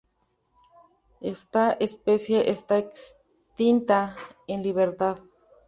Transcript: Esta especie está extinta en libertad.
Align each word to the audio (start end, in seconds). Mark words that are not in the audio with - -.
Esta 1.21 1.73
especie 1.73 2.49
está 2.49 2.79
extinta 2.79 4.15
en 4.47 4.63
libertad. 4.63 5.19